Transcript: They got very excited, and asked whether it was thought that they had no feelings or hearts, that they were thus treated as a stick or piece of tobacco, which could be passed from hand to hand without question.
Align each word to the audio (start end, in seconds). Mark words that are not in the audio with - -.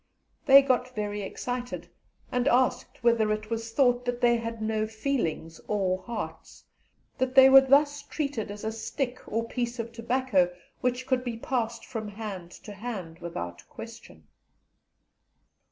They 0.47 0.63
got 0.63 0.95
very 0.95 1.21
excited, 1.21 1.87
and 2.31 2.47
asked 2.47 3.03
whether 3.03 3.31
it 3.31 3.51
was 3.51 3.71
thought 3.71 4.03
that 4.05 4.19
they 4.19 4.37
had 4.37 4.59
no 4.59 4.87
feelings 4.87 5.61
or 5.67 6.01
hearts, 6.01 6.63
that 7.19 7.35
they 7.35 7.51
were 7.51 7.61
thus 7.61 8.01
treated 8.01 8.49
as 8.49 8.63
a 8.63 8.71
stick 8.71 9.21
or 9.27 9.47
piece 9.47 9.77
of 9.77 9.91
tobacco, 9.91 10.51
which 10.79 11.05
could 11.05 11.23
be 11.23 11.37
passed 11.37 11.85
from 11.85 12.07
hand 12.07 12.49
to 12.49 12.71
hand 12.73 13.19
without 13.19 13.63
question. 13.69 14.23